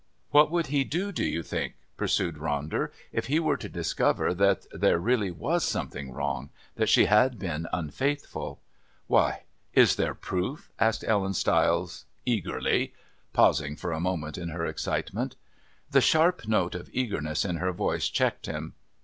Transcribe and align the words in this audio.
"What 0.31 0.49
would 0.49 0.65
he 0.65 0.83
do, 0.83 1.11
do 1.11 1.23
you 1.23 1.43
think," 1.43 1.75
pursued 1.95 2.37
Ronder, 2.37 2.89
"if 3.11 3.27
he 3.27 3.39
were 3.39 3.55
to 3.57 3.69
discover 3.69 4.33
that 4.33 4.65
there 4.71 4.97
really 4.97 5.29
was 5.29 5.63
something 5.63 6.11
wrong, 6.11 6.49
that 6.73 6.89
she 6.89 7.05
had 7.05 7.37
been 7.37 7.67
unfaithful?" 7.71 8.59
"Why, 9.05 9.43
is 9.75 9.97
there 9.97 10.15
proof?" 10.15 10.71
asked 10.79 11.05
Ellen 11.07 11.35
Stiles, 11.35 12.05
eagerly, 12.25 12.95
pausing 13.31 13.75
for 13.75 13.91
a 13.91 13.99
moment 13.99 14.39
in 14.39 14.49
her 14.49 14.65
excitement. 14.65 15.35
The 15.91 16.01
sharp 16.01 16.47
note 16.47 16.73
of 16.73 16.89
eagerness 16.91 17.45
in 17.45 17.57
her 17.57 17.71
voice 17.71 18.09
checked 18.09 18.47
him. 18.47 18.73